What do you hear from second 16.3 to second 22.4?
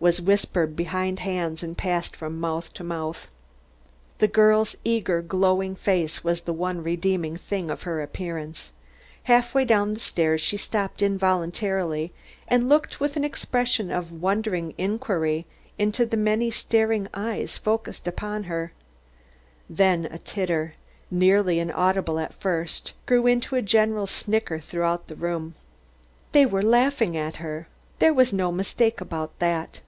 staring eyes focused upon herself. Then a titter, nearly inaudible at